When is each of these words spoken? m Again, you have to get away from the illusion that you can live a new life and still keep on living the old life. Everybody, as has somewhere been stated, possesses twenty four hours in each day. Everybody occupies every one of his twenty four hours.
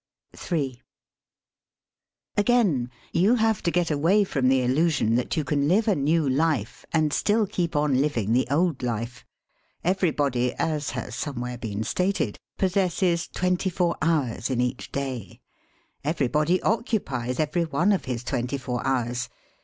m 0.51 0.71
Again, 2.35 2.89
you 3.13 3.35
have 3.35 3.61
to 3.61 3.69
get 3.69 3.91
away 3.91 4.23
from 4.23 4.49
the 4.49 4.63
illusion 4.63 5.13
that 5.13 5.37
you 5.37 5.43
can 5.43 5.67
live 5.67 5.87
a 5.87 5.93
new 5.95 6.27
life 6.27 6.83
and 6.91 7.13
still 7.13 7.45
keep 7.45 7.75
on 7.75 8.01
living 8.01 8.33
the 8.33 8.47
old 8.49 8.81
life. 8.81 9.23
Everybody, 9.83 10.55
as 10.55 10.89
has 10.97 11.13
somewhere 11.13 11.59
been 11.59 11.83
stated, 11.83 12.39
possesses 12.57 13.27
twenty 13.27 13.69
four 13.69 13.95
hours 14.01 14.49
in 14.49 14.59
each 14.59 14.91
day. 14.91 15.39
Everybody 16.03 16.59
occupies 16.63 17.39
every 17.39 17.65
one 17.65 17.91
of 17.91 18.05
his 18.05 18.23
twenty 18.23 18.57
four 18.57 18.83
hours. 18.83 19.29